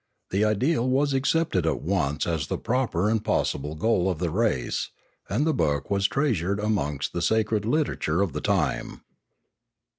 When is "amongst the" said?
6.59-7.21